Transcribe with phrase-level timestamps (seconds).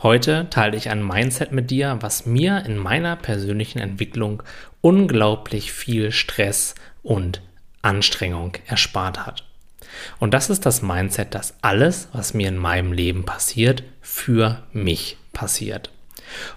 [0.00, 4.44] Heute teile ich ein Mindset mit dir, was mir in meiner persönlichen Entwicklung
[4.80, 7.42] unglaublich viel Stress und
[7.82, 9.44] Anstrengung erspart hat.
[10.20, 15.16] Und das ist das Mindset, dass alles, was mir in meinem Leben passiert, für mich
[15.32, 15.90] passiert.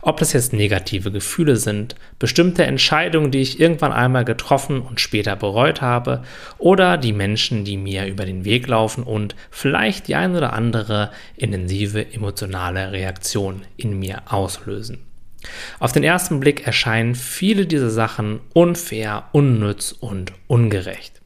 [0.01, 5.36] Ob das jetzt negative Gefühle sind, bestimmte Entscheidungen, die ich irgendwann einmal getroffen und später
[5.36, 6.23] bereut habe,
[6.57, 11.11] oder die Menschen, die mir über den Weg laufen und vielleicht die ein oder andere
[11.36, 14.99] intensive emotionale Reaktion in mir auslösen.
[15.79, 21.21] Auf den ersten Blick erscheinen viele dieser Sachen unfair, unnütz und ungerecht.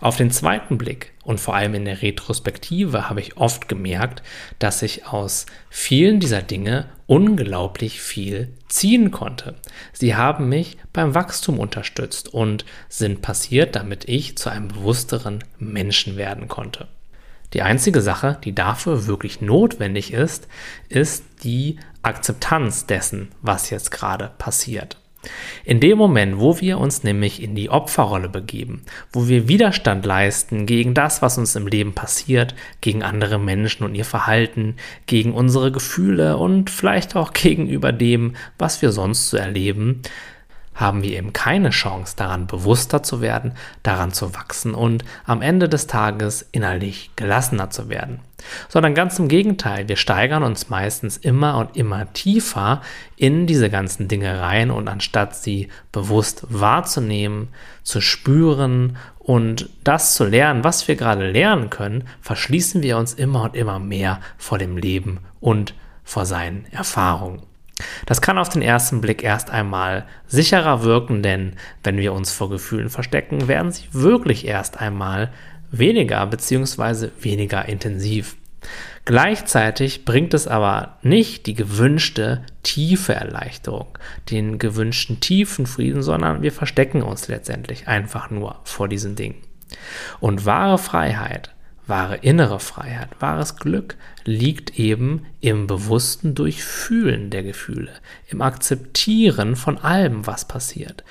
[0.00, 4.22] Auf den zweiten Blick und vor allem in der Retrospektive habe ich oft gemerkt,
[4.58, 9.54] dass ich aus vielen dieser Dinge unglaublich viel ziehen konnte.
[9.92, 16.16] Sie haben mich beim Wachstum unterstützt und sind passiert, damit ich zu einem bewussteren Menschen
[16.16, 16.88] werden konnte.
[17.52, 20.48] Die einzige Sache, die dafür wirklich notwendig ist,
[20.88, 24.96] ist die Akzeptanz dessen, was jetzt gerade passiert.
[25.64, 30.66] In dem Moment, wo wir uns nämlich in die Opferrolle begeben, wo wir Widerstand leisten
[30.66, 35.70] gegen das, was uns im Leben passiert, gegen andere Menschen und ihr Verhalten, gegen unsere
[35.70, 40.02] Gefühle und vielleicht auch gegenüber dem, was wir sonst so erleben,
[40.82, 45.68] haben wir eben keine Chance daran bewusster zu werden, daran zu wachsen und am Ende
[45.68, 48.20] des Tages innerlich gelassener zu werden.
[48.68, 52.82] Sondern ganz im Gegenteil, wir steigern uns meistens immer und immer tiefer
[53.16, 57.48] in diese ganzen Dinge rein und anstatt sie bewusst wahrzunehmen,
[57.84, 63.44] zu spüren und das zu lernen, was wir gerade lernen können, verschließen wir uns immer
[63.44, 67.42] und immer mehr vor dem Leben und vor seinen Erfahrungen.
[68.06, 72.50] Das kann auf den ersten Blick erst einmal sicherer wirken, denn wenn wir uns vor
[72.50, 75.32] Gefühlen verstecken, werden sie wirklich erst einmal
[75.70, 77.08] weniger bzw.
[77.20, 78.36] weniger intensiv.
[79.04, 83.98] Gleichzeitig bringt es aber nicht die gewünschte tiefe Erleichterung,
[84.30, 89.36] den gewünschten tiefen Frieden, sondern wir verstecken uns letztendlich einfach nur vor diesen Dingen.
[90.20, 91.52] Und wahre Freiheit
[91.92, 97.90] Wahre innere Freiheit, wahres Glück liegt eben im bewussten Durchfühlen der Gefühle,
[98.28, 101.04] im Akzeptieren von allem, was passiert,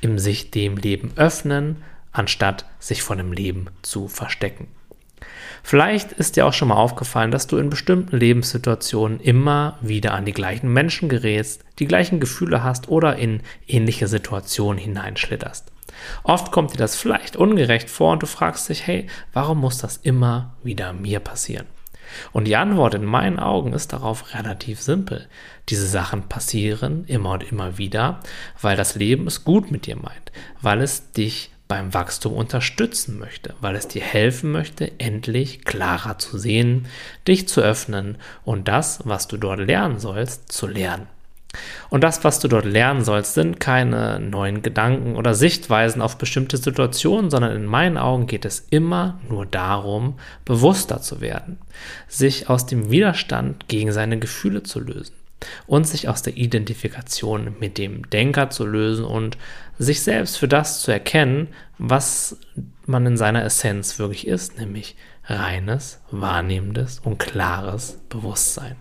[0.00, 1.82] im sich dem Leben öffnen,
[2.12, 4.68] anstatt sich von dem Leben zu verstecken.
[5.62, 10.24] Vielleicht ist dir auch schon mal aufgefallen, dass du in bestimmten Lebenssituationen immer wieder an
[10.24, 15.70] die gleichen Menschen gerätst, die gleichen Gefühle hast oder in ähnliche Situationen hineinschlitterst.
[16.22, 19.98] Oft kommt dir das vielleicht ungerecht vor und du fragst dich, hey, warum muss das
[19.98, 21.66] immer wieder mir passieren?
[22.32, 25.28] Und die Antwort in meinen Augen ist darauf relativ simpel.
[25.68, 28.20] Diese Sachen passieren immer und immer wieder,
[28.60, 33.54] weil das Leben es gut mit dir meint, weil es dich beim Wachstum unterstützen möchte,
[33.62, 36.86] weil es dir helfen möchte, endlich klarer zu sehen,
[37.26, 41.06] dich zu öffnen und das, was du dort lernen sollst, zu lernen.
[41.90, 46.56] Und das, was du dort lernen sollst, sind keine neuen Gedanken oder Sichtweisen auf bestimmte
[46.56, 51.58] Situationen, sondern in meinen Augen geht es immer nur darum, bewusster zu werden,
[52.08, 55.14] sich aus dem Widerstand gegen seine Gefühle zu lösen
[55.66, 59.36] und sich aus der Identifikation mit dem Denker zu lösen und
[59.78, 61.48] sich selbst für das zu erkennen,
[61.78, 62.38] was
[62.86, 68.76] man in seiner Essenz wirklich ist, nämlich reines, wahrnehmendes und klares Bewusstsein.